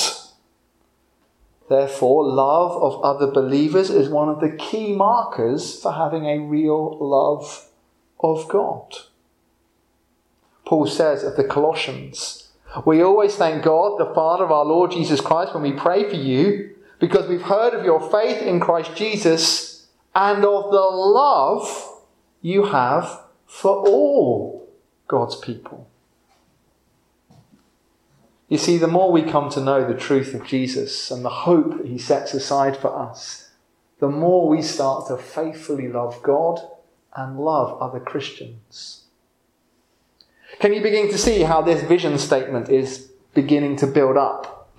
Therefore, 1.72 2.28
love 2.28 2.84
of 2.84 3.01
other 3.01 3.32
believers 3.32 3.90
is 3.90 4.10
one 4.10 4.28
of 4.28 4.42
the 4.42 4.51
key 4.58 4.92
markers 4.92 5.82
for 5.82 5.94
having 5.94 6.25
a 6.25 6.38
real 6.38 6.98
love 7.00 7.70
of 8.20 8.46
God. 8.50 8.94
Paul 10.66 10.86
says 10.86 11.24
of 11.24 11.38
the 11.38 11.46
Colossians, 11.46 12.50
We 12.86 13.01
always 13.01 13.38
thank 13.38 13.63
God, 13.63 13.98
the 13.98 14.13
Father 14.13 14.44
of 14.44 14.51
our 14.51 14.66
Lord 14.66 14.92
Jesus 14.92 15.22
Christ, 15.22 15.54
when 15.54 15.63
we 15.63 15.72
pray 15.72 16.10
for 16.10 16.18
you, 16.18 16.75
because 17.00 17.30
we've 17.30 17.42
heard 17.44 17.74
of 17.74 17.86
your 17.86 18.01
faith 18.12 18.42
in 18.42 18.60
Christ 18.60 18.94
Jesus 18.98 19.88
and 20.13 20.44
of 20.44 20.72
the 20.72 20.78
love 20.78 22.01
you 22.42 22.66
have 22.66 23.22
for 23.46 23.88
all 23.88 24.70
God's 25.08 25.38
people. 25.38 25.88
You 28.51 28.58
see, 28.58 28.77
the 28.77 28.86
more 28.86 29.13
we 29.13 29.22
come 29.22 29.50
to 29.51 29.62
know 29.62 29.88
the 29.88 29.98
truth 29.98 30.34
of 30.34 30.46
Jesus 30.46 31.10
and 31.10 31.24
the 31.24 31.29
hope 31.29 31.77
that 31.77 31.88
he 31.88 31.98
sets 31.98 32.34
aside 32.34 32.75
for 32.75 32.93
us, 32.93 33.50
the 34.00 34.10
more 34.10 34.50
we 34.50 34.62
start 34.62 35.08
to 35.08 35.15
faithfully 35.15 35.88
love 35.88 36.22
God 36.22 36.60
and 37.15 37.39
love 37.39 37.81
other 37.81 38.01
Christians. 38.01 39.05
Can 40.60 40.74
you 40.74 40.81
begin 40.81 41.10
to 41.12 41.17
see 41.17 41.43
how 41.43 41.62
this 41.62 41.81
vision 41.84 42.17
statement 42.17 42.67
is 42.67 43.10
beginning 43.34 43.77
to 43.77 43.88
build 43.88 44.17
up? 44.17 44.70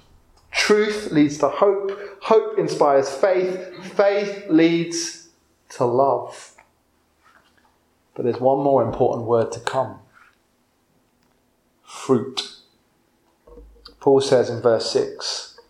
Truth 0.51 1.11
leads 1.11 1.39
to 1.39 1.49
hope, 1.49 1.99
hope 2.21 2.59
inspires 2.59 3.09
faith, 3.09 3.75
faith 3.95 4.51
leads 4.51 5.29
to 5.71 5.87
love. 5.87 6.57
But 8.15 8.25
there's 8.25 8.39
one 8.39 8.63
more 8.63 8.85
important 8.85 9.27
word 9.27 9.51
to 9.53 9.61
come 9.61 10.01
fruit. 11.83 12.52
Paul 14.03 14.21
says 14.21 14.51
in 14.51 14.61
verse 14.61 14.91
6 14.91 15.61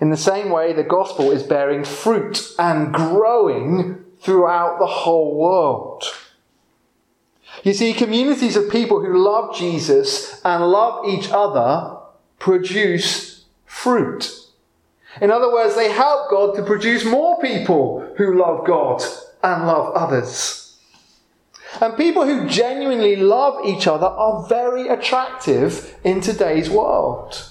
In 0.00 0.08
the 0.08 0.16
same 0.16 0.48
way, 0.48 0.72
the 0.72 0.82
gospel 0.82 1.30
is 1.30 1.42
bearing 1.42 1.84
fruit 1.84 2.42
and 2.58 2.94
growing 2.94 4.02
throughout 4.20 4.78
the 4.78 4.86
whole 4.86 5.36
world. 5.36 6.02
You 7.62 7.74
see, 7.74 7.92
communities 7.92 8.56
of 8.56 8.70
people 8.70 9.04
who 9.04 9.22
love 9.22 9.54
Jesus 9.54 10.40
and 10.46 10.64
love 10.64 11.06
each 11.06 11.28
other 11.30 11.98
produce 12.38 13.44
fruit. 13.66 14.32
In 15.20 15.30
other 15.30 15.52
words, 15.52 15.76
they 15.76 15.92
help 15.92 16.30
God 16.30 16.56
to 16.56 16.64
produce 16.64 17.04
more 17.04 17.38
people 17.42 18.14
who 18.16 18.38
love 18.38 18.66
God 18.66 19.02
and 19.42 19.66
love 19.66 19.94
others. 19.94 20.78
And 21.82 21.98
people 21.98 22.24
who 22.24 22.48
genuinely 22.48 23.16
love 23.16 23.62
each 23.66 23.86
other 23.86 24.06
are 24.06 24.46
very 24.48 24.88
attractive 24.88 25.98
in 26.02 26.22
today's 26.22 26.70
world. 26.70 27.50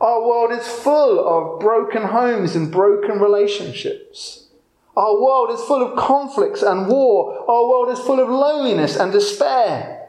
Our 0.00 0.26
world 0.26 0.52
is 0.52 0.66
full 0.66 1.18
of 1.26 1.60
broken 1.60 2.02
homes 2.02 2.54
and 2.54 2.70
broken 2.70 3.18
relationships. 3.18 4.48
Our 4.96 5.20
world 5.20 5.50
is 5.50 5.60
full 5.64 5.82
of 5.82 5.98
conflicts 5.98 6.62
and 6.62 6.88
war. 6.88 7.44
Our 7.48 7.68
world 7.68 7.90
is 7.90 8.04
full 8.04 8.20
of 8.20 8.28
loneliness 8.28 8.96
and 8.96 9.12
despair. 9.12 10.08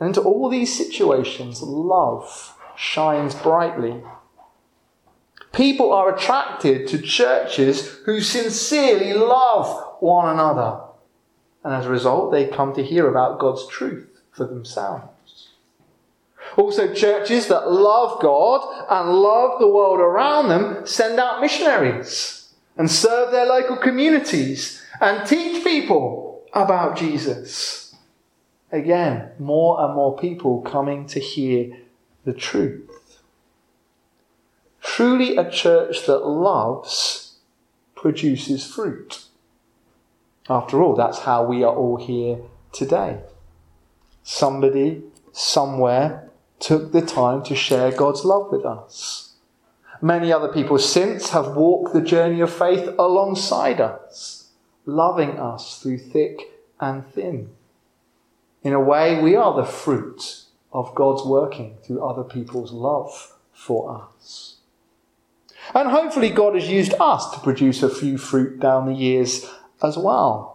And 0.00 0.08
into 0.08 0.22
all 0.22 0.48
these 0.48 0.76
situations, 0.76 1.62
love 1.62 2.56
shines 2.76 3.34
brightly. 3.34 4.02
People 5.52 5.92
are 5.92 6.14
attracted 6.14 6.88
to 6.88 7.00
churches 7.00 7.98
who 8.04 8.20
sincerely 8.20 9.12
love 9.12 9.96
one 10.00 10.28
another. 10.28 10.80
And 11.62 11.72
as 11.72 11.86
a 11.86 11.90
result, 11.90 12.32
they 12.32 12.46
come 12.46 12.74
to 12.74 12.82
hear 12.82 13.08
about 13.08 13.38
God's 13.38 13.66
truth 13.68 14.20
for 14.32 14.46
themselves. 14.46 15.13
Also, 16.56 16.94
churches 16.94 17.48
that 17.48 17.70
love 17.70 18.20
God 18.22 18.86
and 18.88 19.10
love 19.10 19.58
the 19.58 19.68
world 19.68 19.98
around 19.98 20.48
them 20.48 20.86
send 20.86 21.18
out 21.18 21.40
missionaries 21.40 22.54
and 22.76 22.90
serve 22.90 23.32
their 23.32 23.46
local 23.46 23.76
communities 23.76 24.82
and 25.00 25.26
teach 25.26 25.64
people 25.64 26.44
about 26.52 26.96
Jesus. 26.96 27.94
Again, 28.70 29.30
more 29.38 29.84
and 29.84 29.94
more 29.94 30.16
people 30.16 30.60
coming 30.62 31.06
to 31.08 31.20
hear 31.20 31.76
the 32.24 32.32
truth. 32.32 33.20
Truly, 34.80 35.36
a 35.36 35.50
church 35.50 36.06
that 36.06 36.26
loves 36.26 37.36
produces 37.94 38.66
fruit. 38.66 39.24
After 40.48 40.82
all, 40.82 40.94
that's 40.94 41.20
how 41.20 41.44
we 41.44 41.64
are 41.64 41.74
all 41.74 41.96
here 41.96 42.38
today. 42.72 43.20
Somebody, 44.22 45.02
somewhere, 45.32 46.23
took 46.58 46.92
the 46.92 47.02
time 47.02 47.42
to 47.44 47.54
share 47.54 47.90
God's 47.92 48.24
love 48.24 48.50
with 48.50 48.64
us. 48.64 49.34
Many 50.00 50.32
other 50.32 50.52
people 50.52 50.78
since 50.78 51.30
have 51.30 51.56
walked 51.56 51.92
the 51.92 52.00
journey 52.00 52.40
of 52.40 52.52
faith 52.52 52.94
alongside 52.98 53.80
us, 53.80 54.50
loving 54.86 55.38
us 55.38 55.80
through 55.80 55.98
thick 55.98 56.40
and 56.80 57.06
thin. 57.06 57.50
In 58.62 58.72
a 58.72 58.80
way, 58.80 59.22
we 59.22 59.36
are 59.36 59.54
the 59.54 59.64
fruit 59.64 60.44
of 60.72 60.94
God's 60.94 61.24
working 61.24 61.76
through 61.82 62.04
other 62.04 62.24
people's 62.24 62.72
love 62.72 63.34
for 63.52 64.02
us. 64.02 64.56
And 65.74 65.88
hopefully, 65.88 66.30
God 66.30 66.54
has 66.54 66.68
used 66.68 66.94
us 67.00 67.30
to 67.30 67.40
produce 67.40 67.82
a 67.82 67.88
few 67.88 68.18
fruit 68.18 68.60
down 68.60 68.86
the 68.86 68.94
years 68.94 69.50
as 69.82 69.96
well. 69.96 70.53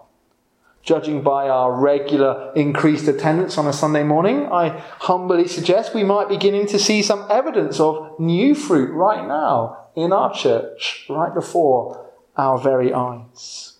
Judging 0.81 1.21
by 1.21 1.49
our 1.49 1.73
regular 1.73 2.51
increased 2.55 3.07
attendance 3.07 3.57
on 3.57 3.67
a 3.67 3.73
Sunday 3.73 4.03
morning, 4.03 4.47
I 4.51 4.69
humbly 4.99 5.47
suggest 5.47 5.93
we 5.93 6.03
might 6.03 6.29
be 6.29 6.35
beginning 6.35 6.67
to 6.67 6.79
see 6.79 7.03
some 7.03 7.27
evidence 7.29 7.79
of 7.79 8.19
new 8.19 8.55
fruit 8.55 8.91
right 8.91 9.27
now 9.27 9.87
in 9.95 10.13
our 10.13 10.33
church, 10.33 11.05
right 11.09 11.33
before 11.33 12.09
our 12.37 12.57
very 12.57 12.93
eyes. 12.93 13.79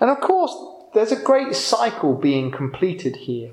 And 0.00 0.10
of 0.10 0.20
course, 0.20 0.54
there's 0.94 1.12
a 1.12 1.22
great 1.22 1.54
cycle 1.54 2.14
being 2.14 2.50
completed 2.50 3.16
here. 3.16 3.52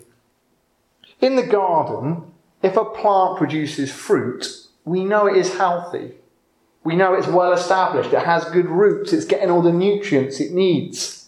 In 1.22 1.36
the 1.36 1.46
garden, 1.46 2.32
if 2.62 2.76
a 2.76 2.86
plant 2.86 3.38
produces 3.38 3.92
fruit, 3.92 4.46
we 4.84 5.04
know 5.04 5.28
it 5.28 5.38
is 5.38 5.58
healthy. 5.58 6.16
We 6.88 6.96
know 6.96 7.16
it's 7.16 7.28
well 7.28 7.52
established, 7.52 8.14
it 8.14 8.24
has 8.24 8.46
good 8.46 8.68
roots, 8.68 9.12
it's 9.12 9.26
getting 9.26 9.52
all 9.52 9.62
the 9.62 9.74
nutrients 9.74 10.40
it 10.40 10.54
needs. 10.54 11.28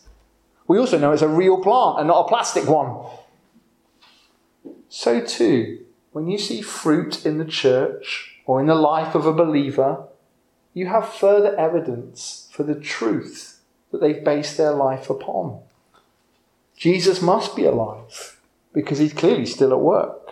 We 0.70 0.78
also 0.78 0.98
know 0.98 1.12
it's 1.12 1.22
a 1.22 1.28
real 1.28 1.62
plant 1.62 2.00
and 2.00 2.08
not 2.08 2.22
a 2.22 2.28
plastic 2.30 2.66
one. 2.66 3.06
So, 4.88 5.20
too, 5.20 5.84
when 6.13 6.30
you 6.30 6.38
see 6.38 6.62
fruit 6.62 7.25
in 7.25 7.39
the 7.39 7.44
church 7.44 8.38
or 8.46 8.62
in 8.62 8.68
the 8.68 8.74
life 8.74 9.16
of 9.16 9.25
a 9.25 9.34
believer, 9.34 10.06
you 10.74 10.88
have 10.88 11.10
further 11.10 11.54
evidence 11.60 12.48
for 12.54 12.63
the 12.63 12.80
truth 12.80 13.60
that 13.92 14.00
they've 14.00 14.24
based 14.24 14.56
their 14.56 14.72
life 14.72 15.10
upon. 15.10 15.60
Jesus 16.78 17.22
must 17.22 17.54
be 17.54 17.66
alive 17.66 18.39
because 18.72 19.00
he's 19.00 19.12
clearly 19.12 19.46
still 19.46 19.74
at 19.74 19.82
work. 19.82 20.32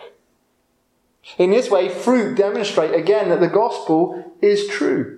In 1.36 1.50
this 1.50 1.70
way, 1.70 1.90
fruit 1.90 2.34
demonstrate 2.34 2.94
again 2.94 3.28
that 3.28 3.40
the 3.40 3.48
gospel 3.48 4.34
is 4.40 4.66
true 4.68 5.17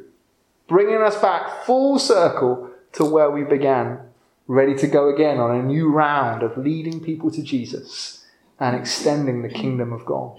bringing 0.70 1.02
us 1.02 1.20
back 1.20 1.64
full 1.64 1.98
circle 1.98 2.70
to 2.92 3.04
where 3.04 3.28
we 3.28 3.42
began, 3.42 3.98
ready 4.46 4.76
to 4.76 4.86
go 4.86 5.12
again 5.12 5.38
on 5.38 5.54
a 5.54 5.62
new 5.64 5.90
round 5.90 6.44
of 6.44 6.56
leading 6.56 7.00
people 7.00 7.28
to 7.28 7.42
Jesus 7.42 8.24
and 8.60 8.76
extending 8.76 9.42
the 9.42 9.48
kingdom 9.48 9.92
of 9.92 10.06
God. 10.06 10.38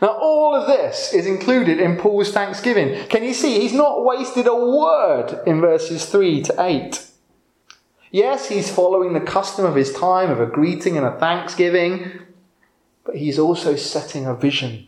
Now, 0.00 0.16
all 0.16 0.54
of 0.54 0.68
this 0.68 1.12
is 1.12 1.26
included 1.26 1.80
in 1.80 1.96
Paul's 1.96 2.30
thanksgiving. 2.30 3.04
Can 3.08 3.24
you 3.24 3.34
see? 3.34 3.60
He's 3.60 3.72
not 3.72 4.04
wasted 4.04 4.46
a 4.46 4.54
word 4.54 5.40
in 5.44 5.60
verses 5.60 6.06
3 6.06 6.42
to 6.44 6.54
8. 6.56 7.06
Yes, 8.12 8.48
he's 8.48 8.72
following 8.72 9.12
the 9.12 9.20
custom 9.20 9.64
of 9.64 9.74
his 9.74 9.92
time 9.92 10.30
of 10.30 10.40
a 10.40 10.46
greeting 10.46 10.96
and 10.96 11.04
a 11.04 11.18
thanksgiving, 11.18 12.12
but 13.04 13.16
he's 13.16 13.40
also 13.40 13.74
setting 13.74 14.24
a 14.24 14.36
vision. 14.36 14.86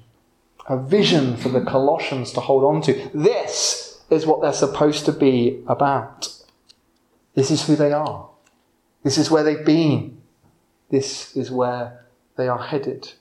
A 0.72 0.78
vision 0.78 1.36
for 1.36 1.50
the 1.50 1.60
Colossians 1.60 2.32
to 2.32 2.40
hold 2.40 2.64
on 2.64 2.80
to. 2.82 3.10
This 3.12 4.00
is 4.08 4.24
what 4.24 4.40
they're 4.40 4.54
supposed 4.54 5.04
to 5.04 5.12
be 5.12 5.62
about. 5.66 6.32
This 7.34 7.50
is 7.50 7.66
who 7.66 7.76
they 7.76 7.92
are. 7.92 8.30
This 9.02 9.18
is 9.18 9.30
where 9.30 9.42
they've 9.42 9.66
been. 9.66 10.22
This 10.88 11.36
is 11.36 11.50
where 11.50 12.06
they 12.36 12.48
are 12.48 12.58
headed. 12.58 13.12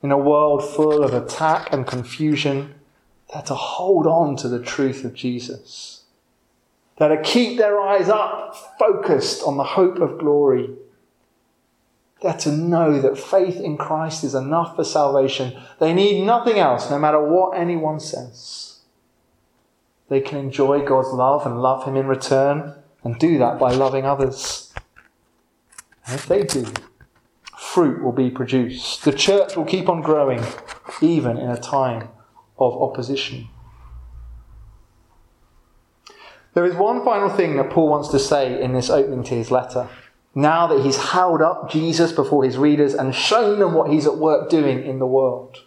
In 0.00 0.12
a 0.12 0.16
world 0.16 0.62
full 0.62 1.02
of 1.02 1.14
attack 1.14 1.72
and 1.72 1.84
confusion, 1.84 2.76
they're 3.32 3.42
to 3.42 3.56
hold 3.56 4.06
on 4.06 4.36
to 4.36 4.48
the 4.48 4.62
truth 4.62 5.04
of 5.04 5.14
Jesus. 5.14 6.04
They're 6.96 7.16
to 7.16 7.22
keep 7.22 7.58
their 7.58 7.80
eyes 7.80 8.08
up, 8.08 8.76
focused 8.78 9.42
on 9.42 9.56
the 9.56 9.64
hope 9.64 9.96
of 9.96 10.20
glory. 10.20 10.70
They're 12.20 12.34
to 12.34 12.52
know 12.52 13.00
that 13.00 13.18
faith 13.18 13.60
in 13.60 13.76
Christ 13.76 14.24
is 14.24 14.34
enough 14.34 14.74
for 14.74 14.84
salvation. 14.84 15.56
They 15.78 15.92
need 15.92 16.24
nothing 16.24 16.58
else, 16.58 16.90
no 16.90 16.98
matter 16.98 17.20
what 17.20 17.56
anyone 17.56 18.00
says. 18.00 18.80
They 20.08 20.20
can 20.20 20.38
enjoy 20.38 20.84
God's 20.84 21.12
love 21.12 21.46
and 21.46 21.62
love 21.62 21.84
Him 21.84 21.96
in 21.96 22.06
return, 22.06 22.74
and 23.04 23.18
do 23.18 23.38
that 23.38 23.58
by 23.58 23.72
loving 23.72 24.04
others. 24.04 24.72
And 26.06 26.16
if 26.16 26.26
they 26.26 26.42
do, 26.42 26.66
fruit 27.56 28.02
will 28.02 28.12
be 28.12 28.30
produced. 28.30 29.04
The 29.04 29.12
church 29.12 29.56
will 29.56 29.64
keep 29.64 29.88
on 29.88 30.00
growing, 30.00 30.42
even 31.00 31.36
in 31.36 31.50
a 31.50 31.60
time 31.60 32.08
of 32.58 32.80
opposition. 32.80 33.48
There 36.54 36.64
is 36.64 36.74
one 36.74 37.04
final 37.04 37.28
thing 37.28 37.56
that 37.56 37.70
Paul 37.70 37.88
wants 37.88 38.08
to 38.08 38.18
say 38.18 38.60
in 38.60 38.72
this 38.72 38.90
opening 38.90 39.22
to 39.24 39.34
his 39.34 39.52
letter. 39.52 39.88
Now 40.38 40.68
that 40.68 40.84
he's 40.84 41.10
held 41.10 41.42
up 41.42 41.68
Jesus 41.68 42.12
before 42.12 42.44
his 42.44 42.56
readers 42.56 42.94
and 42.94 43.12
shown 43.12 43.58
them 43.58 43.74
what 43.74 43.90
he's 43.90 44.06
at 44.06 44.18
work 44.18 44.48
doing 44.48 44.84
in 44.84 45.00
the 45.00 45.06
world. 45.06 45.64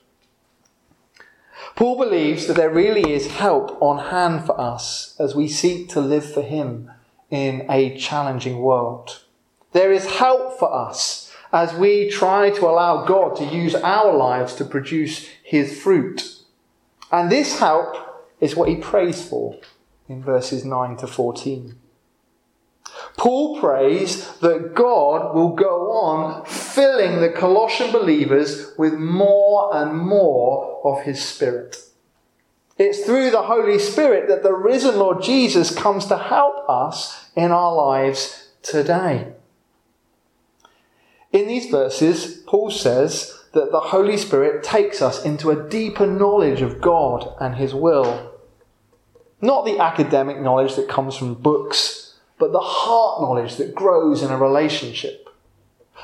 Paul 1.75 1.97
believes 2.01 2.47
that 2.47 2.55
there 2.55 2.69
really 2.69 3.11
is 3.11 3.27
help 3.27 3.77
on 3.81 4.11
hand 4.11 4.45
for 4.45 4.57
us 4.57 5.13
as 5.19 5.35
we 5.35 5.49
seek 5.49 5.89
to 5.89 5.99
live 5.99 6.23
for 6.23 6.41
him 6.41 6.89
in 7.29 7.65
a 7.69 7.97
challenging 7.97 8.59
world. 8.59 9.23
There 9.73 9.91
is 9.91 10.05
help 10.05 10.57
for 10.57 10.73
us 10.73 11.35
as 11.51 11.73
we 11.73 12.09
try 12.09 12.49
to 12.51 12.65
allow 12.65 13.03
God 13.03 13.35
to 13.35 13.43
use 13.45 13.75
our 13.75 14.15
lives 14.15 14.55
to 14.55 14.63
produce 14.63 15.27
his 15.43 15.81
fruit. 15.81 16.37
And 17.11 17.29
this 17.29 17.59
help 17.59 17.97
is 18.39 18.55
what 18.55 18.69
he 18.69 18.77
prays 18.77 19.21
for 19.27 19.59
in 20.07 20.23
verses 20.23 20.63
9 20.63 20.95
to 20.95 21.07
14. 21.07 21.75
Paul 23.17 23.59
prays 23.59 24.37
that 24.39 24.73
God 24.73 25.35
will 25.35 25.49
go 25.49 25.91
on 25.91 26.45
filling 26.45 27.21
the 27.21 27.29
Colossian 27.29 27.91
believers 27.91 28.71
with 28.77 28.93
more 28.93 29.75
and 29.75 29.97
more 29.97 30.81
of 30.83 31.03
his 31.03 31.23
Spirit. 31.23 31.77
It's 32.77 33.05
through 33.05 33.29
the 33.29 33.43
Holy 33.43 33.77
Spirit 33.77 34.27
that 34.27 34.43
the 34.43 34.53
risen 34.53 34.97
Lord 34.97 35.21
Jesus 35.21 35.75
comes 35.75 36.07
to 36.07 36.17
help 36.17 36.67
us 36.67 37.29
in 37.35 37.51
our 37.51 37.75
lives 37.75 38.49
today. 38.63 39.33
In 41.31 41.47
these 41.47 41.69
verses, 41.69 42.41
Paul 42.47 42.71
says 42.71 43.39
that 43.53 43.71
the 43.71 43.79
Holy 43.79 44.17
Spirit 44.17 44.63
takes 44.63 45.01
us 45.01 45.23
into 45.23 45.49
a 45.49 45.69
deeper 45.69 46.07
knowledge 46.07 46.61
of 46.61 46.81
God 46.81 47.35
and 47.39 47.55
His 47.55 47.73
will. 47.73 48.31
Not 49.41 49.65
the 49.65 49.79
academic 49.79 50.39
knowledge 50.39 50.75
that 50.75 50.89
comes 50.89 51.15
from 51.15 51.35
books, 51.35 52.10
but 52.41 52.51
the 52.51 52.59
heart 52.59 53.21
knowledge 53.21 53.57
that 53.57 53.75
grows 53.75 54.23
in 54.23 54.31
a 54.31 54.37
relationship. 54.37 55.29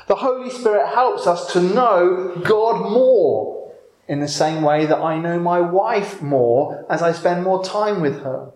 The 0.06 0.14
Holy 0.14 0.50
Spirit 0.50 0.86
helps 0.86 1.26
us 1.26 1.52
to 1.52 1.60
know 1.60 2.40
God 2.44 2.80
more 2.92 3.74
in 4.06 4.20
the 4.20 4.28
same 4.28 4.62
way 4.62 4.86
that 4.86 5.00
I 5.00 5.18
know 5.18 5.40
my 5.40 5.60
wife 5.60 6.22
more 6.22 6.86
as 6.88 7.02
I 7.02 7.10
spend 7.10 7.42
more 7.42 7.64
time 7.64 8.00
with 8.00 8.22
her. 8.22 8.52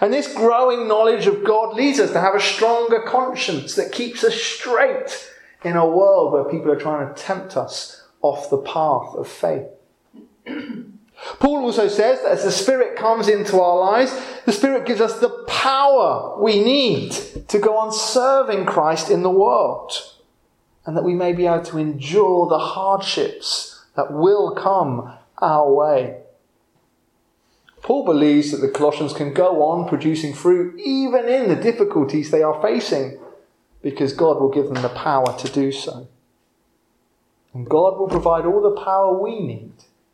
And 0.00 0.12
this 0.12 0.34
growing 0.34 0.88
knowledge 0.88 1.28
of 1.28 1.44
God 1.44 1.76
leads 1.76 2.00
us 2.00 2.10
to 2.10 2.20
have 2.20 2.34
a 2.34 2.40
stronger 2.40 3.02
conscience 3.02 3.76
that 3.76 3.92
keeps 3.92 4.24
us 4.24 4.34
straight 4.34 5.30
in 5.62 5.76
a 5.76 5.88
world 5.88 6.32
where 6.32 6.42
people 6.42 6.72
are 6.72 6.76
trying 6.76 7.14
to 7.14 7.22
tempt 7.22 7.56
us 7.56 8.04
off 8.20 8.50
the 8.50 8.58
path 8.58 9.14
of 9.14 9.28
faith. 9.28 9.68
Paul 11.38 11.64
also 11.64 11.88
says 11.88 12.22
that 12.22 12.32
as 12.32 12.44
the 12.44 12.50
Spirit 12.52 12.96
comes 12.96 13.28
into 13.28 13.60
our 13.60 13.78
lives, 13.78 14.18
the 14.46 14.52
Spirit 14.52 14.86
gives 14.86 15.00
us 15.00 15.20
the 15.20 15.39
power 15.60 16.40
we 16.40 16.64
need 16.64 17.12
to 17.48 17.58
go 17.58 17.76
on 17.76 17.92
serving 17.92 18.64
Christ 18.64 19.10
in 19.10 19.22
the 19.22 19.30
world. 19.30 19.92
And 20.86 20.96
that 20.96 21.04
we 21.04 21.14
may 21.14 21.34
be 21.34 21.46
able 21.46 21.64
to 21.64 21.76
endure 21.76 22.48
the 22.48 22.58
hardships 22.58 23.84
that 23.94 24.10
will 24.10 24.54
come 24.54 25.12
our 25.38 25.70
way. 25.70 26.22
Paul 27.82 28.06
believes 28.06 28.50
that 28.50 28.62
the 28.62 28.70
Colossians 28.70 29.12
can 29.12 29.34
go 29.34 29.62
on 29.62 29.88
producing 29.88 30.32
fruit 30.32 30.80
even 30.80 31.28
in 31.28 31.50
the 31.50 31.56
difficulties 31.56 32.30
they 32.30 32.42
are 32.42 32.60
facing 32.62 33.18
because 33.82 34.14
God 34.14 34.40
will 34.40 34.50
give 34.50 34.66
them 34.66 34.82
the 34.82 34.88
power 34.88 35.36
to 35.38 35.48
do 35.52 35.72
so. 35.72 36.08
And 37.52 37.68
God 37.68 37.98
will 37.98 38.08
provide 38.08 38.46
all 38.46 38.62
the 38.62 38.80
power 38.80 39.22
we 39.22 39.40
need 39.40 39.72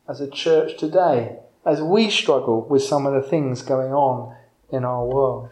as 0.08 0.20
a 0.20 0.30
church 0.30 0.76
today 0.76 1.38
as 1.64 1.80
we 1.80 2.10
struggle 2.10 2.62
with 2.62 2.82
some 2.82 3.06
of 3.06 3.14
the 3.14 3.28
things 3.28 3.62
going 3.62 3.92
on 3.92 4.34
in 4.70 4.84
our 4.84 5.04
world. 5.04 5.50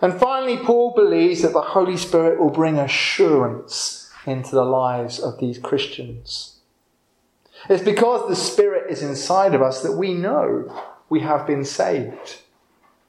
And 0.00 0.18
finally, 0.18 0.56
Paul 0.56 0.94
believes 0.94 1.42
that 1.42 1.52
the 1.52 1.60
Holy 1.60 1.96
Spirit 1.96 2.40
will 2.40 2.50
bring 2.50 2.78
assurance 2.78 4.10
into 4.26 4.54
the 4.54 4.64
lives 4.64 5.20
of 5.20 5.38
these 5.38 5.58
Christians. 5.58 6.56
It's 7.68 7.84
because 7.84 8.28
the 8.28 8.36
Spirit 8.36 8.90
is 8.90 9.02
inside 9.02 9.54
of 9.54 9.62
us 9.62 9.82
that 9.82 9.92
we 9.92 10.14
know 10.14 10.72
we 11.08 11.20
have 11.20 11.46
been 11.46 11.64
saved. 11.64 12.38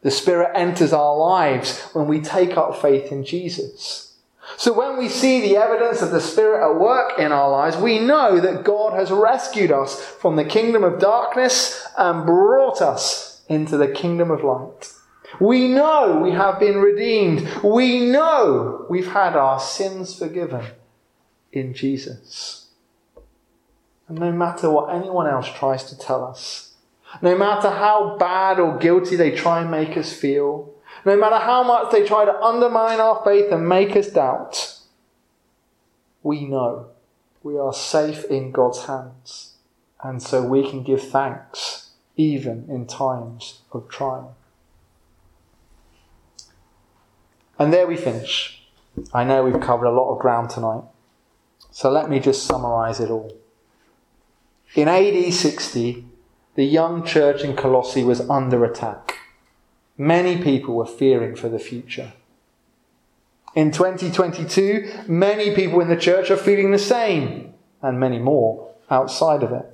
The 0.01 0.11
Spirit 0.11 0.51
enters 0.53 0.93
our 0.93 1.17
lives 1.17 1.81
when 1.93 2.07
we 2.07 2.19
take 2.19 2.57
up 2.57 2.79
faith 2.81 3.11
in 3.11 3.23
Jesus. 3.23 4.15
So 4.57 4.73
when 4.73 4.97
we 4.97 5.09
see 5.09 5.41
the 5.41 5.57
evidence 5.57 6.01
of 6.01 6.11
the 6.11 6.21
Spirit 6.21 6.63
at 6.63 6.79
work 6.79 7.17
in 7.17 7.31
our 7.31 7.49
lives, 7.49 7.77
we 7.77 7.97
know 7.99 8.39
that 8.39 8.63
God 8.63 8.93
has 8.93 9.09
rescued 9.09 9.71
us 9.71 9.99
from 9.99 10.35
the 10.35 10.45
kingdom 10.45 10.83
of 10.83 10.99
darkness 10.99 11.87
and 11.97 12.25
brought 12.25 12.81
us 12.81 13.32
into 13.53 13.77
the 13.77 13.87
kingdom 13.87 14.31
of 14.31 14.43
light. 14.43 14.91
We 15.39 15.67
know 15.67 16.19
we 16.23 16.31
have 16.31 16.59
been 16.59 16.77
redeemed. 16.77 17.47
We 17.63 17.99
know 17.99 18.85
we've 18.89 19.11
had 19.11 19.35
our 19.35 19.59
sins 19.59 20.17
forgiven 20.17 20.65
in 21.51 21.73
Jesus. 21.73 22.67
And 24.07 24.19
no 24.19 24.31
matter 24.31 24.69
what 24.69 24.93
anyone 24.93 25.27
else 25.27 25.49
tries 25.49 25.83
to 25.85 25.97
tell 25.97 26.23
us, 26.23 26.73
no 27.21 27.37
matter 27.37 27.69
how 27.69 28.17
bad 28.17 28.59
or 28.59 28.77
guilty 28.77 29.15
they 29.15 29.31
try 29.31 29.61
and 29.61 29.71
make 29.71 29.97
us 29.97 30.13
feel, 30.13 30.73
no 31.05 31.15
matter 31.15 31.37
how 31.37 31.63
much 31.63 31.91
they 31.91 32.05
try 32.05 32.25
to 32.25 32.41
undermine 32.41 32.99
our 32.99 33.23
faith 33.23 33.51
and 33.51 33.67
make 33.67 33.95
us 33.95 34.07
doubt, 34.07 34.79
we 36.21 36.45
know 36.45 36.87
we 37.41 37.57
are 37.57 37.73
safe 37.73 38.23
in 38.25 38.51
God's 38.51 38.85
hands. 38.85 39.53
And 40.01 40.21
so 40.21 40.43
we 40.43 40.69
can 40.69 40.83
give 40.83 41.01
thanks 41.01 41.82
even 42.15 42.65
in 42.69 42.85
times 42.85 43.61
of 43.71 43.89
trial. 43.89 44.35
And 47.57 47.71
there 47.71 47.87
we 47.87 47.95
finish. 47.95 48.63
I 49.13 49.23
know 49.23 49.43
we've 49.43 49.59
covered 49.59 49.85
a 49.85 49.91
lot 49.91 50.13
of 50.13 50.19
ground 50.19 50.49
tonight. 50.49 50.83
So 51.71 51.89
let 51.89 52.09
me 52.09 52.19
just 52.19 52.45
summarize 52.45 52.99
it 52.99 53.09
all. 53.09 53.35
In 54.75 54.87
AD 54.87 55.33
60, 55.33 56.05
the 56.55 56.65
young 56.65 57.03
church 57.03 57.43
in 57.43 57.55
Colossae 57.55 58.03
was 58.03 58.21
under 58.29 58.63
attack. 58.63 59.17
Many 59.97 60.41
people 60.41 60.75
were 60.75 60.85
fearing 60.85 61.35
for 61.35 61.49
the 61.49 61.59
future. 61.59 62.13
In 63.55 63.71
2022, 63.71 65.05
many 65.07 65.55
people 65.55 65.79
in 65.79 65.87
the 65.87 65.95
church 65.95 66.31
are 66.31 66.37
feeling 66.37 66.71
the 66.71 66.79
same, 66.79 67.53
and 67.81 67.99
many 67.99 68.17
more 68.17 68.71
outside 68.89 69.43
of 69.43 69.51
it. 69.51 69.72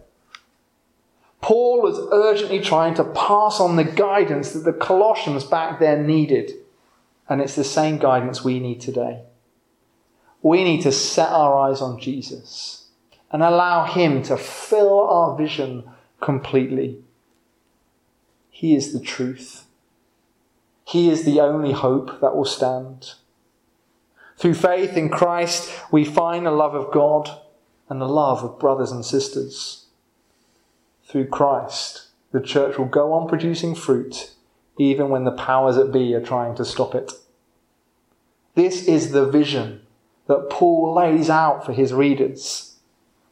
Paul 1.41 1.81
was 1.81 1.99
urgently 2.11 2.59
trying 2.59 2.95
to 2.95 3.03
pass 3.03 3.59
on 3.59 3.75
the 3.75 3.83
guidance 3.83 4.51
that 4.51 4.65
the 4.65 4.73
Colossians 4.73 5.43
back 5.43 5.79
then 5.79 6.05
needed, 6.05 6.51
and 7.27 7.41
it's 7.41 7.55
the 7.55 7.63
same 7.63 7.97
guidance 7.97 8.43
we 8.43 8.59
need 8.59 8.81
today. 8.81 9.23
We 10.41 10.63
need 10.63 10.81
to 10.81 10.91
set 10.91 11.29
our 11.29 11.57
eyes 11.57 11.81
on 11.81 11.99
Jesus 11.99 12.87
and 13.31 13.41
allow 13.41 13.85
Him 13.85 14.23
to 14.23 14.37
fill 14.37 15.07
our 15.07 15.37
vision 15.37 15.83
completely. 16.19 16.99
He 18.49 18.75
is 18.75 18.91
the 18.91 18.99
truth. 18.99 19.65
He 20.85 21.09
is 21.09 21.23
the 21.23 21.39
only 21.39 21.71
hope 21.71 22.19
that 22.19 22.35
will 22.35 22.45
stand. 22.45 23.13
Through 24.37 24.55
faith 24.55 24.97
in 24.97 25.09
Christ, 25.09 25.71
we 25.91 26.03
find 26.03 26.45
the 26.45 26.51
love 26.51 26.73
of 26.73 26.91
God 26.91 27.29
and 27.89 28.01
the 28.01 28.07
love 28.07 28.43
of 28.43 28.59
brothers 28.59 28.91
and 28.91 29.05
sisters. 29.05 29.85
Through 31.09 31.27
Christ, 31.27 32.09
the 32.31 32.39
church 32.39 32.77
will 32.77 32.85
go 32.85 33.13
on 33.13 33.27
producing 33.27 33.73
fruit 33.73 34.31
even 34.77 35.09
when 35.09 35.25
the 35.25 35.31
powers 35.31 35.75
that 35.75 35.91
be 35.91 36.13
are 36.13 36.21
trying 36.21 36.55
to 36.55 36.63
stop 36.63 36.95
it. 36.95 37.11
This 38.55 38.87
is 38.87 39.11
the 39.11 39.25
vision 39.25 39.81
that 40.27 40.49
Paul 40.49 40.93
lays 40.93 41.29
out 41.29 41.65
for 41.65 41.73
his 41.73 41.93
readers. 41.93 42.77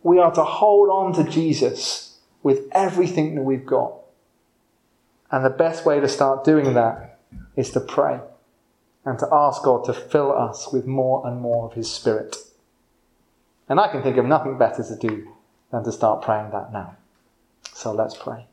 We 0.02 0.20
are 0.20 0.32
to 0.34 0.44
hold 0.44 0.90
on 0.90 1.14
to 1.14 1.32
Jesus 1.32 2.18
with 2.42 2.68
everything 2.72 3.36
that 3.36 3.44
we've 3.44 3.66
got. 3.66 3.94
And 5.32 5.46
the 5.46 5.50
best 5.50 5.86
way 5.86 6.00
to 6.00 6.08
start 6.08 6.44
doing 6.44 6.74
that 6.74 7.20
is 7.56 7.72
to 7.72 7.80
pray 7.80 8.20
and 9.06 9.20
to 9.20 9.28
ask 9.32 9.64
God 9.64 9.86
to 9.86 9.94
fill 9.94 10.32
us 10.36 10.74
with 10.74 10.86
more 10.88 11.26
and 11.28 11.40
more 11.40 11.66
of 11.66 11.74
His 11.74 11.92
Spirit. 11.92 12.36
And 13.70 13.80
I 13.80 13.88
can 13.90 14.02
think 14.02 14.18
of 14.18 14.26
nothing 14.26 14.58
better 14.58 14.84
to 14.84 14.96
do 14.96 15.34
than 15.72 15.84
to 15.84 15.92
start 15.92 16.24
praying 16.24 16.52
that 16.52 16.74
now. 16.74 16.96
So 17.74 17.94
let's 17.94 18.16
pray. 18.16 18.48